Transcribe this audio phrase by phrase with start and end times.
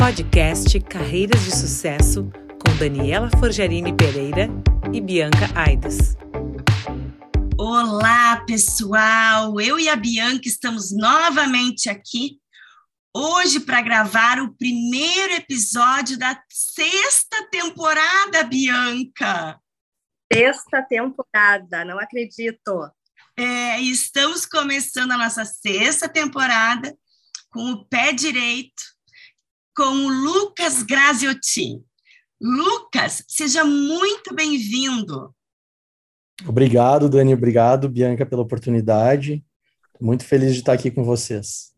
[0.00, 4.48] Podcast Carreiras de Sucesso com Daniela Forjarini Pereira
[4.94, 6.16] e Bianca Aides.
[7.58, 9.60] Olá, pessoal!
[9.60, 12.40] Eu e a Bianca estamos novamente aqui
[13.14, 19.60] hoje para gravar o primeiro episódio da sexta temporada, Bianca.
[20.32, 22.90] Sexta temporada, não acredito.
[23.36, 26.96] É, estamos começando a nossa sexta temporada
[27.50, 28.82] com o pé direito,
[29.74, 31.80] com o Lucas Graziotti.
[32.40, 35.34] Lucas, seja muito bem-vindo.
[36.46, 39.44] Obrigado, Dani, obrigado, Bianca, pela oportunidade.
[40.00, 41.72] Muito feliz de estar aqui com vocês.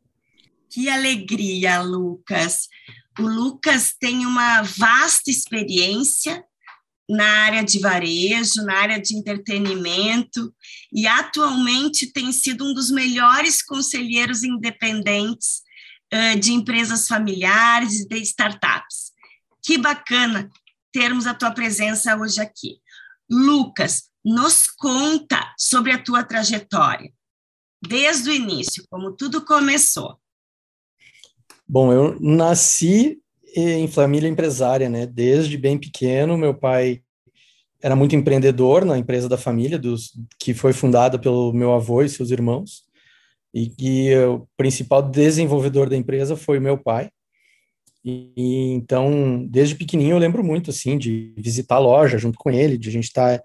[0.71, 2.69] Que alegria, Lucas.
[3.19, 6.43] O Lucas tem uma vasta experiência
[7.09, 10.55] na área de varejo, na área de entretenimento,
[10.93, 15.63] e atualmente tem sido um dos melhores conselheiros independentes
[16.41, 19.13] de empresas familiares e de startups.
[19.63, 20.51] Que bacana
[20.93, 22.79] termos a tua presença hoje aqui.
[23.31, 27.11] Lucas, nos conta sobre a tua trajetória,
[27.81, 30.19] desde o início, como tudo começou.
[31.67, 33.19] Bom, eu nasci
[33.57, 35.07] em família empresária, né?
[35.07, 37.03] Desde bem pequeno, meu pai
[37.83, 42.09] era muito empreendedor na empresa da família, dos, que foi fundada pelo meu avô e
[42.09, 42.85] seus irmãos,
[43.55, 47.11] e que o principal desenvolvedor da empresa foi meu pai.
[48.05, 52.51] E, e então, desde pequenininho, eu lembro muito, assim, de visitar a loja junto com
[52.51, 53.45] ele, de a gente estar tá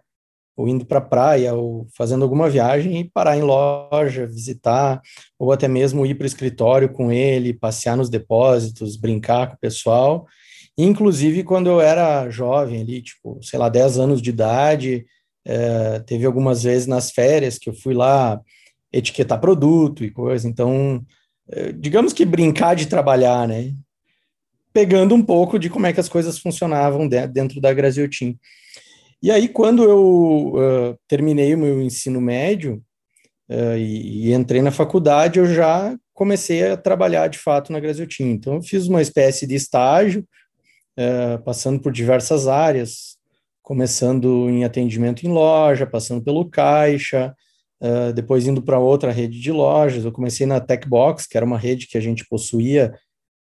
[0.57, 4.99] ou indo para a praia, ou fazendo alguma viagem e parar em loja, visitar,
[5.37, 9.59] ou até mesmo ir para o escritório com ele, passear nos depósitos, brincar com o
[9.59, 10.25] pessoal.
[10.75, 15.05] Inclusive, quando eu era jovem, ali, tipo, sei lá, 10 anos de idade,
[15.45, 18.41] é, teve algumas vezes nas férias que eu fui lá
[18.97, 20.47] etiquetar produto e coisa.
[20.47, 21.05] Então,
[21.49, 23.73] é, digamos que brincar de trabalhar, né?
[24.73, 28.37] Pegando um pouco de como é que as coisas funcionavam dentro da Graziotin.
[29.21, 32.83] E aí, quando eu uh, terminei o meu ensino médio
[33.49, 38.25] uh, e, e, entrei na faculdade, eu já comecei a trabalhar de fato na Graziotin.
[38.25, 40.23] Então, eu fiz uma espécie de estágio,
[40.99, 43.17] uh, passando por diversas áreas,
[43.63, 47.35] começando em atendimento em loja, passando pelo caixa,
[48.15, 50.03] depois indo para outra rede de lojas.
[50.03, 52.93] Eu comecei na Techbox, que era uma rede que a gente possuía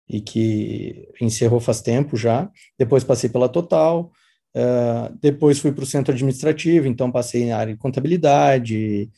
[0.09, 2.51] e que encerrou faz tempo já.
[2.79, 4.11] Depois passei pela Total.
[4.55, 9.11] Uh, depois fui para o centro administrativo, então passei na área de contabilidade,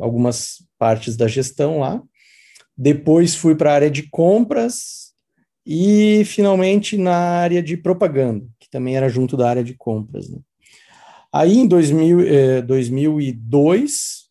[0.00, 2.02] algumas partes da gestão lá.
[2.76, 5.12] Depois fui para a área de compras
[5.64, 10.28] e finalmente na área de propaganda, que também era junto da área de compras.
[10.28, 10.38] Né?
[11.36, 14.24] Aí em 2000, eh, 2002,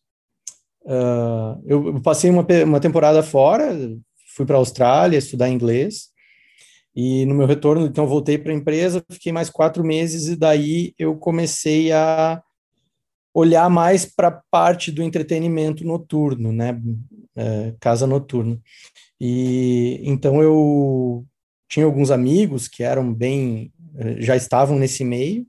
[0.86, 3.78] uh, eu passei uma, uma temporada fora,
[4.34, 6.08] fui para a Austrália estudar inglês.
[6.96, 10.94] E no meu retorno, então, voltei para a empresa, fiquei mais quatro meses, e daí
[10.98, 12.42] eu comecei a
[13.32, 16.76] olhar mais para a parte do entretenimento noturno, né?
[17.36, 18.58] É, casa noturna.
[19.20, 21.24] E então eu
[21.68, 25.46] tinha alguns amigos que eram bem, é, já estavam nesse meio,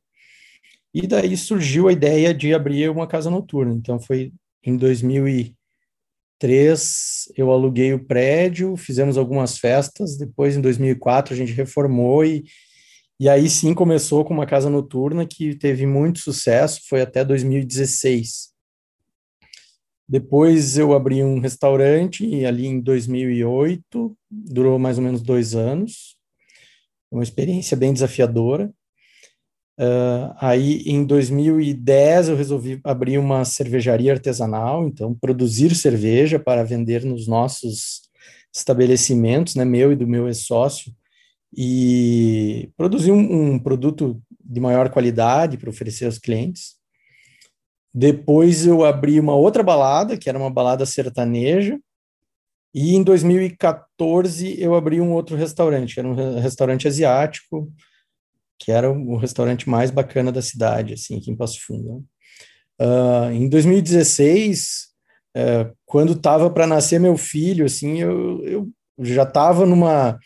[1.04, 3.74] e daí surgiu a ideia de abrir uma casa noturna.
[3.74, 4.32] Então foi
[4.64, 5.58] em 2000 e
[6.40, 10.18] Três, eu aluguei o prédio, fizemos algumas festas.
[10.18, 12.44] Depois, em 2004, a gente reformou e,
[13.20, 16.82] e aí sim começou com uma casa noturna que teve muito sucesso.
[16.88, 18.54] Foi até 2016.
[20.08, 26.18] Depois eu abri um restaurante ali em 2008, durou mais ou menos dois anos.
[27.12, 28.72] Uma experiência bem desafiadora.
[29.80, 37.06] Uh, aí, em 2010, eu resolvi abrir uma cervejaria artesanal, então, produzir cerveja para vender
[37.06, 38.02] nos nossos
[38.54, 40.92] estabelecimentos, né, meu e do meu ex-sócio,
[41.56, 46.76] e produzir um, um, produto de maior qualidade para oferecer aos clientes.
[47.94, 51.80] Depois, eu abri uma outra balada, que era uma balada sertaneja,
[52.74, 57.72] e em 2014, eu abri um outro restaurante, era um restaurante asiático,
[58.60, 62.04] que era o restaurante mais bacana da cidade, assim, aqui em Passo Fundo.
[62.80, 64.88] Uh, em 2016,
[65.36, 68.70] uh, quando estava para nascer meu filho, assim, eu, eu
[69.00, 70.18] já estava numa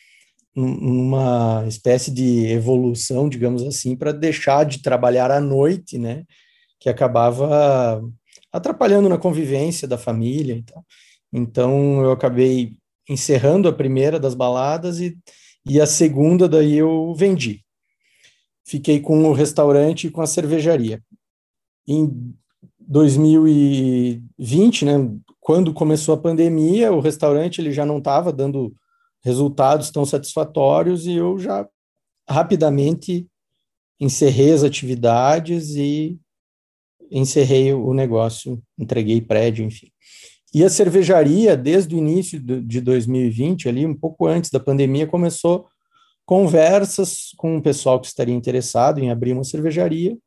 [0.53, 6.25] numa espécie de evolução, digamos assim, para deixar de trabalhar à noite, né,
[6.77, 8.01] que acabava
[8.51, 10.85] atrapalhando na convivência da família e tal.
[11.31, 12.73] Então eu acabei
[13.07, 15.17] encerrando a primeira das baladas e,
[15.65, 17.63] e a segunda daí eu vendi
[18.71, 21.03] fiquei com o restaurante e com a cervejaria.
[21.85, 22.33] Em
[22.79, 24.93] 2020, né,
[25.41, 28.73] quando começou a pandemia, o restaurante ele já não estava dando
[29.23, 31.67] resultados estão satisfatórios e eu já
[32.27, 33.27] rapidamente
[33.99, 36.17] encerrei as atividades e
[37.11, 39.91] encerrei o negócio, entreguei prédio, enfim.
[40.53, 45.67] E a cervejaria, desde o início de 2020, ali um pouco antes da pandemia, começou
[46.25, 50.17] conversas com o pessoal que estaria interessado em abrir uma cervejaria,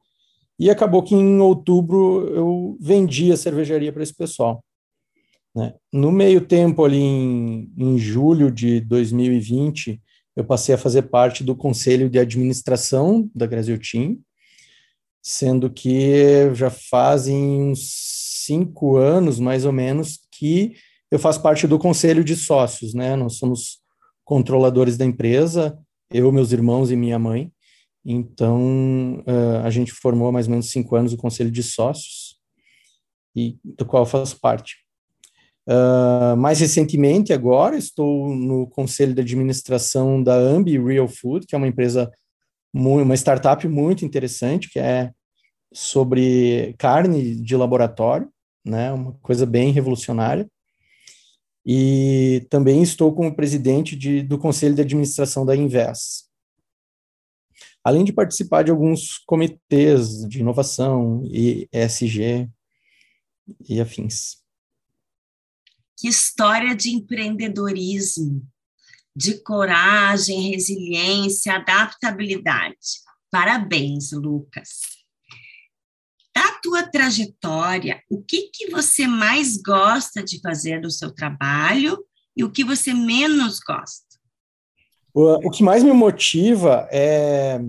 [0.59, 4.65] e acabou que em outubro eu vendi a cervejaria para esse pessoal.
[5.55, 5.75] Né?
[5.93, 10.01] No meio tempo, ali em, em julho de 2020,
[10.37, 14.19] eu passei a fazer parte do conselho de administração da Team,
[15.23, 17.89] sendo que já fazem uns
[18.45, 20.75] cinco anos, mais ou menos, que
[21.11, 23.17] eu faço parte do conselho de sócios, né?
[23.17, 23.79] Nós somos
[24.25, 25.79] controladores da empresa,
[26.15, 27.51] eu, meus irmãos e minha mãe.
[28.05, 32.39] Então, uh, a gente formou há mais ou menos cinco anos o conselho de sócios,
[33.35, 34.77] e do qual eu faço parte.
[35.67, 41.59] Uh, mais recentemente, agora, estou no conselho de administração da Ambi Real Food, que é
[41.59, 42.13] uma empresa,
[42.73, 45.11] uma startup muito interessante, que é
[45.73, 48.29] sobre carne de laboratório,
[48.65, 50.49] né, uma coisa bem revolucionária.
[51.67, 56.25] E também estou como presidente de, do conselho de administração da Invest.
[57.83, 62.49] Além de participar de alguns comitês de inovação e ESG
[63.69, 64.43] e afins.
[65.99, 68.43] Que história de empreendedorismo,
[69.15, 73.03] de coragem, resiliência, adaptabilidade.
[73.31, 74.94] Parabéns, Lucas.
[76.65, 82.03] Tua trajetória, o que, que você mais gosta de fazer no seu trabalho
[82.35, 84.03] e o que você menos gosta?
[85.13, 87.61] O, o que mais me motiva é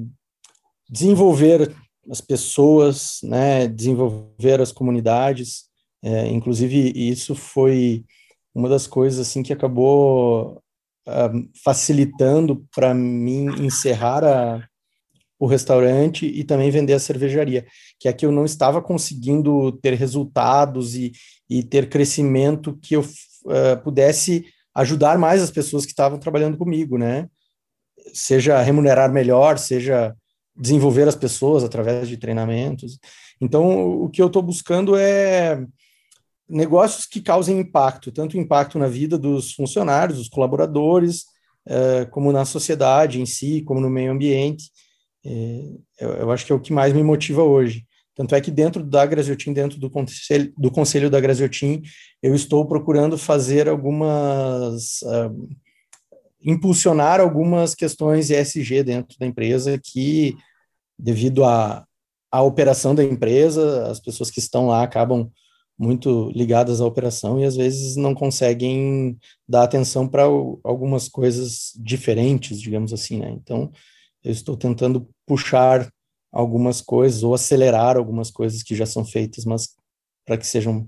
[0.90, 1.76] desenvolver
[2.10, 5.66] as pessoas, né, desenvolver as comunidades,
[6.02, 8.06] é, inclusive, isso foi
[8.54, 10.62] uma das coisas assim que acabou
[11.06, 14.66] uh, facilitando para mim encerrar a,
[15.46, 17.68] o restaurante e também vender a cervejaria,
[18.00, 21.12] que é que eu não estava conseguindo ter resultados e,
[21.48, 26.98] e ter crescimento que eu uh, pudesse ajudar mais as pessoas que estavam trabalhando comigo,
[26.98, 27.28] né?
[28.12, 30.16] Seja remunerar melhor, seja
[30.58, 32.98] desenvolver as pessoas através de treinamentos.
[33.40, 35.64] Então, o que eu estou buscando é
[36.50, 41.26] negócios que causem impacto, tanto impacto na vida dos funcionários, dos colaboradores,
[41.68, 44.72] uh, como na sociedade em si, como no meio ambiente.
[45.26, 47.86] Uh, eu, eu, acho que é o que mais me motiva hoje.
[48.16, 51.82] Tanto é que dentro da Graziotin, dentro do conselho, do conselho da Graziotin,
[52.22, 55.02] eu estou procurando fazer algumas...
[55.02, 55.50] Uh,
[56.46, 60.36] impulsionar algumas questões ESG dentro da empresa que,
[60.98, 61.84] devido à,
[62.32, 65.32] à operação da empresa, as pessoas que estão lá acabam
[65.78, 69.18] muito ligadas à operação e às vezes não conseguem
[69.50, 73.32] dar atenção para algumas coisas diferentes, digamos assim, né?
[73.32, 73.72] Então,
[74.26, 75.88] eu estou tentando puxar
[76.34, 79.76] algumas coisas ou acelerar algumas coisas que já são feitas, mas
[80.26, 80.88] para que sejam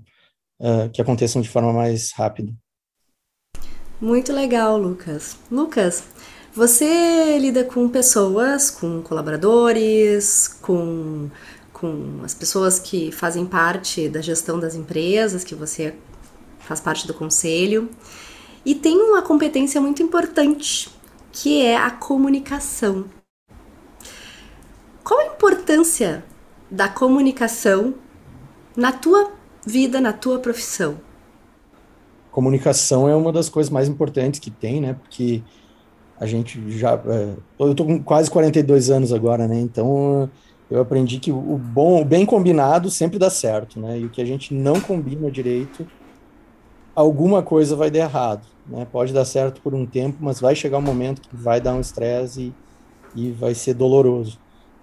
[0.60, 2.52] uh, que aconteçam de forma mais rápida.
[4.00, 5.38] Muito legal, Lucas.
[5.50, 6.04] Lucas,
[6.54, 11.30] você lida com pessoas, com colaboradores, com
[11.80, 15.94] com as pessoas que fazem parte da gestão das empresas, que você
[16.58, 17.88] faz parte do conselho.
[18.64, 20.90] E tem uma competência muito importante,
[21.30, 23.04] que é a comunicação.
[25.08, 26.22] Qual a importância
[26.70, 27.94] da comunicação
[28.76, 29.30] na tua
[29.66, 30.98] vida, na tua profissão?
[32.30, 34.92] Comunicação é uma das coisas mais importantes que tem, né?
[34.92, 35.42] Porque
[36.20, 36.92] a gente já.
[37.06, 39.58] É, eu tô com quase 42 anos agora, né?
[39.58, 40.28] Então
[40.70, 43.98] eu aprendi que o bom, o bem combinado sempre dá certo, né?
[43.98, 45.88] E o que a gente não combina direito,
[46.94, 48.86] alguma coisa vai dar errado, né?
[48.92, 51.80] Pode dar certo por um tempo, mas vai chegar um momento que vai dar um
[51.80, 52.52] estresse
[53.16, 54.38] e, e vai ser doloroso.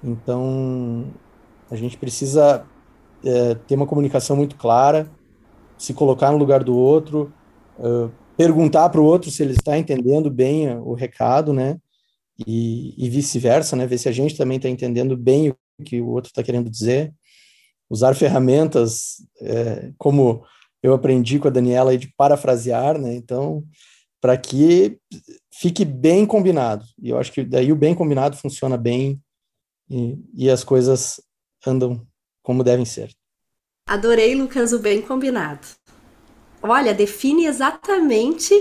[0.05, 1.11] Então,
[1.69, 2.65] a gente precisa
[3.23, 5.11] é, ter uma comunicação muito clara,
[5.77, 7.33] se colocar no lugar do outro,
[7.79, 11.79] uh, perguntar para o outro se ele está entendendo bem o recado, né?
[12.47, 13.87] E, e vice-versa, né?
[13.87, 17.13] Ver se a gente também está entendendo bem o que o outro está querendo dizer,
[17.89, 20.43] usar ferramentas é, como
[20.81, 23.15] eu aprendi com a Daniela de parafrasear, né?
[23.15, 23.63] Então,
[24.21, 24.97] para que
[25.51, 26.85] fique bem combinado.
[27.01, 29.19] E eu acho que daí o bem combinado funciona bem
[29.89, 31.21] e, e as coisas
[31.65, 32.05] andam
[32.43, 33.09] como devem ser.
[33.87, 35.67] Adorei, Lucas, o bem combinado.
[36.61, 38.53] Olha, define exatamente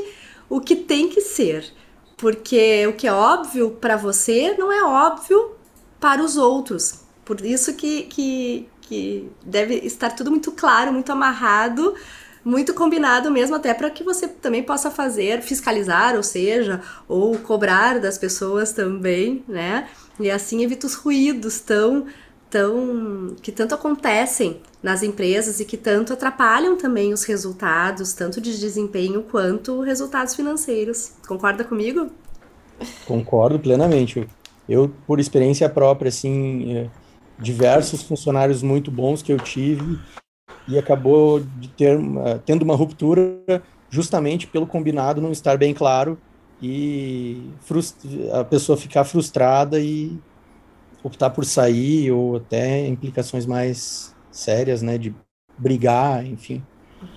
[0.48, 1.72] o que tem que ser,
[2.16, 5.56] porque o que é óbvio para você não é óbvio
[5.98, 7.00] para os outros.
[7.24, 11.94] Por isso que, que, que deve estar tudo muito claro, muito amarrado
[12.44, 17.98] muito combinado mesmo, até para que você também possa fazer, fiscalizar, ou seja, ou cobrar
[17.98, 19.88] das pessoas também, né?
[20.18, 22.06] E assim evita os ruídos tão
[22.50, 28.56] tão que tanto acontecem nas empresas e que tanto atrapalham também os resultados, tanto de
[28.56, 31.14] desempenho quanto resultados financeiros.
[31.26, 32.10] Concorda comigo?
[33.06, 34.28] Concordo plenamente.
[34.68, 36.90] Eu, por experiência própria, assim, é,
[37.40, 39.98] diversos funcionários muito bons que eu tive
[40.68, 41.98] e acabou de ter
[42.46, 43.36] tendo uma ruptura
[43.90, 46.16] justamente pelo combinado não estar bem claro
[46.64, 47.50] e
[48.32, 50.16] a pessoa ficar frustrada e
[51.02, 55.14] optar por sair ou até implicações mais sérias, né, de
[55.58, 56.62] brigar, enfim.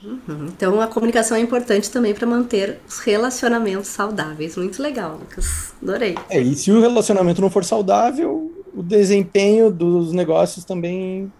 [0.03, 0.47] Uhum.
[0.47, 4.57] Então a comunicação é importante também para manter os relacionamentos saudáveis.
[4.57, 5.73] Muito legal, Lucas.
[5.81, 6.15] Adorei.
[6.29, 11.31] É, e se o relacionamento não for saudável, o desempenho dos negócios também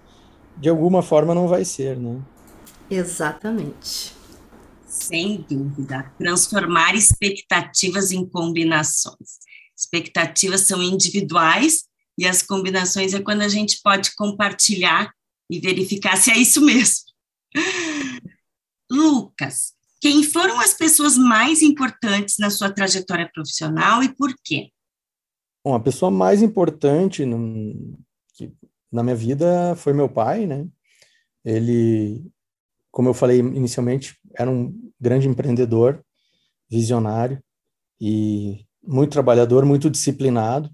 [0.56, 2.18] de alguma forma não vai ser, né?
[2.90, 4.17] Exatamente.
[5.00, 6.12] Sem dúvida.
[6.18, 9.40] Transformar expectativas em combinações.
[9.76, 11.86] Expectativas são individuais
[12.18, 15.12] e as combinações é quando a gente pode compartilhar
[15.50, 17.06] e verificar se é isso mesmo.
[18.92, 24.72] Lucas, quem foram as pessoas mais importantes na sua trajetória profissional e por quê?
[25.64, 27.98] Bom, a pessoa mais importante no,
[28.34, 28.52] que,
[28.92, 30.68] na minha vida foi meu pai, né?
[31.44, 32.26] Ele,
[32.98, 36.04] como eu falei inicialmente, era um grande empreendedor,
[36.68, 37.40] visionário
[38.02, 40.68] e muito trabalhador, muito disciplinado.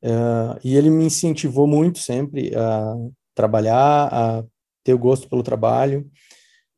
[0.00, 2.94] Uh, e ele me incentivou muito sempre a
[3.34, 4.44] trabalhar, a
[4.84, 6.08] ter o gosto pelo trabalho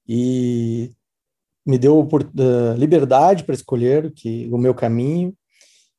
[0.09, 0.91] e
[1.67, 5.37] me deu uh, liberdade para escolher que o meu caminho,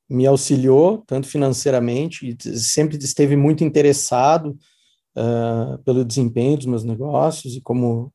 [0.10, 4.58] me auxiliou tanto financeiramente e sempre esteve muito interessado
[5.16, 8.12] uh, pelo desempenho dos meus negócios e como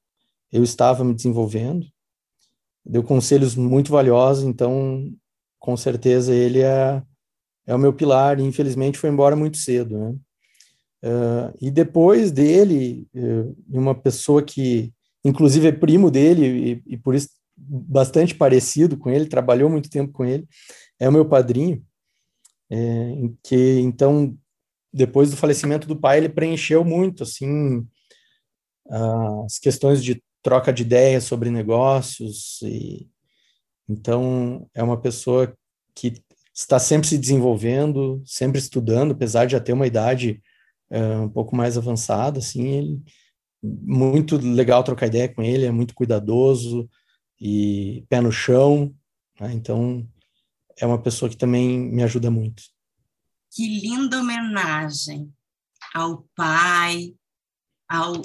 [0.53, 1.87] eu estava me desenvolvendo.
[2.85, 5.13] Deu conselhos muito valiosos, então
[5.59, 7.03] com certeza ele é,
[7.67, 10.17] é o meu pilar e infelizmente foi embora muito cedo, né?
[11.05, 14.93] Uh, e depois dele, uh, uma pessoa que
[15.25, 20.13] inclusive é primo dele e, e, por isso bastante parecido com ele, trabalhou muito tempo
[20.13, 20.47] com ele,
[20.99, 21.85] é o meu padrinho,
[22.71, 24.37] é, que então
[24.93, 27.87] depois do falecimento do pai ele preencheu muito assim
[29.47, 33.09] as questões de troca de ideias sobre negócios e
[33.89, 35.57] então é uma pessoa
[35.95, 36.15] que
[36.55, 40.43] está sempre se desenvolvendo, sempre estudando, apesar de já ter uma idade
[40.91, 43.03] uh, um pouco mais avançada, assim, ele
[43.63, 46.89] muito legal trocar ideia com ele, é muito cuidadoso
[47.41, 48.95] e pé no chão,
[49.41, 49.53] né?
[49.53, 50.07] então
[50.77, 52.63] é uma pessoa que também me ajuda muito.
[53.53, 55.33] Que linda homenagem
[55.95, 57.15] ao pai,
[57.89, 58.23] ao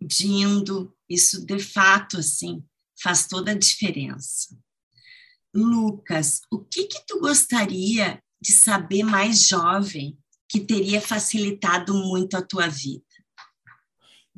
[0.00, 2.62] Dindo, isso de fato assim
[3.02, 4.56] faz toda a diferença.
[5.54, 10.18] Lucas, o que que tu gostaria de saber mais jovem
[10.48, 13.02] que teria facilitado muito a tua vida?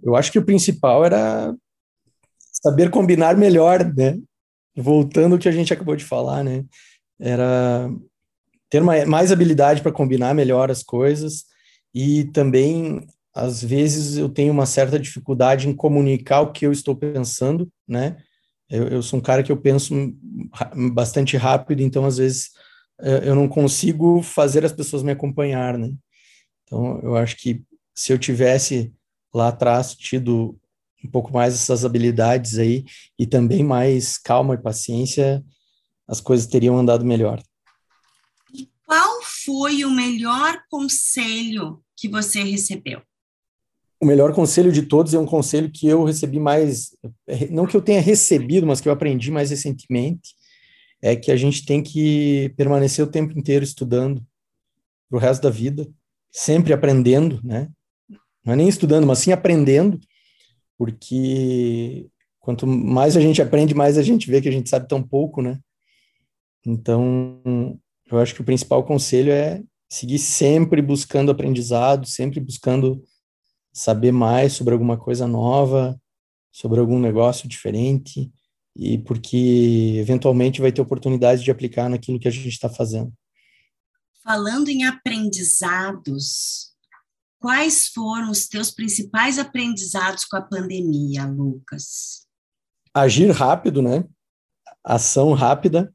[0.02, 1.54] Eu acho que o principal era
[2.62, 4.18] saber combinar melhor, né?
[4.76, 6.64] Voltando ao que a gente acabou de falar, né?
[7.18, 7.90] Era
[8.68, 11.44] ter mais habilidade para combinar melhor as coisas
[11.94, 13.06] e também
[13.36, 18.16] às vezes eu tenho uma certa dificuldade em comunicar o que eu estou pensando, né?
[18.68, 19.94] Eu, eu sou um cara que eu penso
[20.94, 22.52] bastante rápido, então às vezes
[23.22, 25.92] eu não consigo fazer as pessoas me acompanhar, né?
[26.64, 27.62] Então eu acho que
[27.94, 28.90] se eu tivesse
[29.34, 30.58] lá atrás tido
[31.04, 32.86] um pouco mais essas habilidades aí
[33.18, 35.44] e também mais calma e paciência,
[36.08, 37.42] as coisas teriam andado melhor.
[38.86, 43.02] Qual foi o melhor conselho que você recebeu?
[44.00, 46.90] O melhor conselho de todos é um conselho que eu recebi mais,
[47.50, 50.34] não que eu tenha recebido, mas que eu aprendi mais recentemente,
[51.02, 54.22] é que a gente tem que permanecer o tempo inteiro estudando
[55.08, 55.88] para o resto da vida,
[56.30, 57.68] sempre aprendendo, né?
[58.44, 59.98] Não é nem estudando, mas sim aprendendo,
[60.78, 62.06] porque
[62.40, 65.40] quanto mais a gente aprende, mais a gente vê que a gente sabe tão pouco,
[65.40, 65.58] né?
[66.64, 67.40] Então,
[68.10, 73.02] eu acho que o principal conselho é seguir sempre buscando aprendizado, sempre buscando
[73.78, 76.00] saber mais sobre alguma coisa nova,
[76.50, 78.32] sobre algum negócio diferente,
[78.74, 83.12] e porque eventualmente vai ter oportunidade de aplicar naquilo que a gente está fazendo.
[84.22, 86.66] Falando em aprendizados,
[87.38, 92.26] Quais foram os teus principais aprendizados com a pandemia, Lucas?
[92.92, 94.04] Agir rápido, né?
[94.82, 95.94] Ação rápida,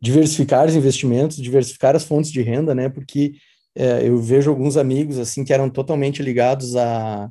[0.00, 2.88] diversificar os investimentos, diversificar as fontes de renda, né?
[2.88, 3.34] Porque
[3.76, 7.30] é, eu vejo alguns amigos assim que eram totalmente ligados a,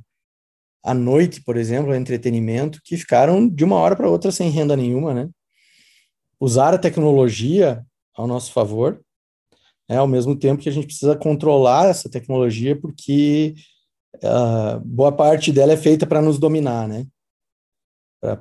[0.84, 5.12] à noite, por exemplo, entretenimento, que ficaram de uma hora para outra sem renda nenhuma,
[5.12, 5.28] né?
[6.40, 7.84] Usar a tecnologia
[8.14, 9.02] ao nosso favor,
[9.90, 13.56] né, ao mesmo tempo que a gente precisa controlar essa tecnologia, porque
[14.18, 17.08] uh, boa parte dela é feita para nos dominar, né?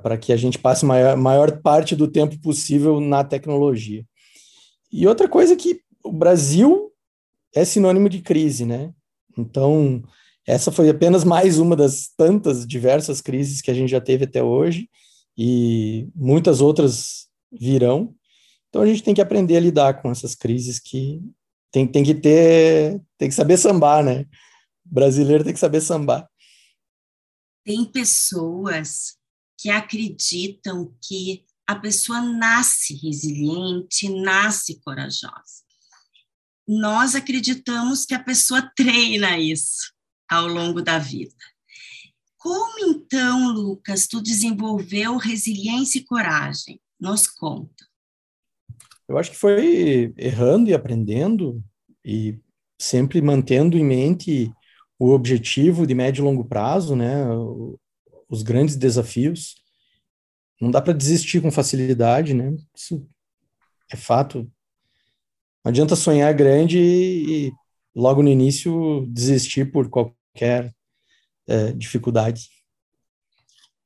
[0.01, 4.05] Para que a gente passe maior, maior parte do tempo possível na tecnologia.
[4.91, 6.91] E outra coisa que o Brasil
[7.55, 8.93] é sinônimo de crise, né?
[9.37, 10.03] Então,
[10.45, 14.43] essa foi apenas mais uma das tantas diversas crises que a gente já teve até
[14.43, 14.89] hoje
[15.37, 18.15] e muitas outras virão.
[18.69, 21.21] Então a gente tem que aprender a lidar com essas crises que
[21.71, 24.21] tem, tem que ter, tem que saber sambar, né?
[24.85, 26.29] O brasileiro tem que saber sambar.
[27.65, 29.17] Tem pessoas
[29.57, 35.64] que acreditam que a pessoa nasce resiliente, nasce corajosa.
[36.67, 39.93] Nós acreditamos que a pessoa treina isso
[40.29, 41.35] ao longo da vida.
[42.37, 46.79] Como então, Lucas, tu desenvolveu resiliência e coragem?
[46.99, 47.85] Nos conta.
[49.07, 51.63] Eu acho que foi errando e aprendendo
[52.03, 52.39] e
[52.79, 54.51] sempre mantendo em mente
[54.97, 57.25] o objetivo de médio e longo prazo, né?
[58.29, 59.55] Os grandes desafios.
[60.59, 62.55] Não dá para desistir com facilidade, né?
[62.75, 63.07] Isso
[63.91, 64.49] é fato.
[65.65, 67.51] Não adianta sonhar grande e
[67.95, 70.71] logo no início desistir por qualquer
[71.47, 72.49] é, dificuldade.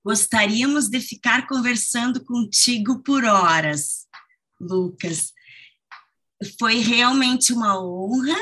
[0.04, 4.06] Gostaríamos de ficar conversando contigo por horas,
[4.60, 5.32] Lucas.
[6.60, 8.36] Foi realmente uma honra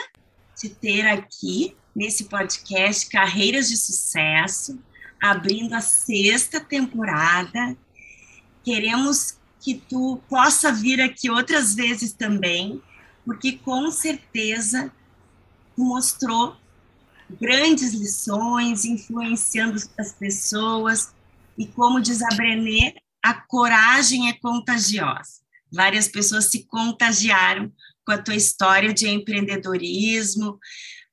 [0.59, 4.79] te ter aqui nesse podcast Carreiras de Sucesso,
[5.21, 7.77] abrindo a sexta temporada.
[8.63, 12.81] Queremos que tu possa vir aqui outras vezes também,
[13.27, 14.89] porque com certeza
[15.77, 16.55] mostrou
[17.41, 21.13] grandes lições, influenciando as pessoas,
[21.57, 25.41] e como diz a Brené, a coragem é contagiosa.
[25.69, 27.69] Várias pessoas se contagiaram
[28.05, 30.57] com a tua história de empreendedorismo.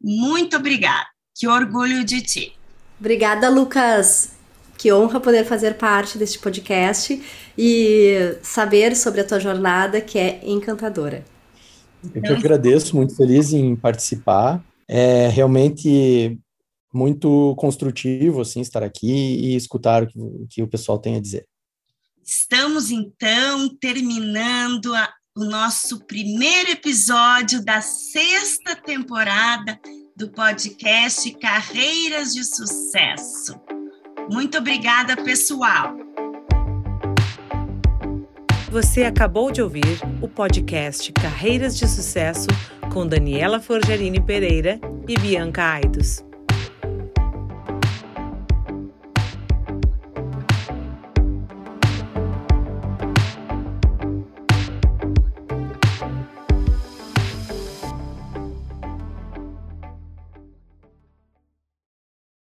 [0.00, 1.08] Muito obrigada.
[1.34, 2.56] Que orgulho de ti.
[3.00, 4.34] Obrigada, Lucas.
[4.78, 7.20] Que honra poder fazer parte deste podcast
[7.58, 11.33] e saber sobre a tua jornada, que é encantadora.
[12.14, 14.64] Eu que agradeço, muito feliz em participar.
[14.88, 16.38] É realmente
[16.92, 21.20] muito construtivo assim estar aqui e escutar o que, o, que o pessoal tem a
[21.20, 21.46] dizer.
[22.22, 29.78] Estamos então terminando a, o nosso primeiro episódio da sexta temporada
[30.16, 33.60] do podcast Carreiras de Sucesso.
[34.30, 36.03] Muito obrigada, pessoal.
[38.74, 42.48] Você acabou de ouvir o podcast Carreiras de Sucesso
[42.92, 46.23] com Daniela Forgerini Pereira e Bianca Aidos.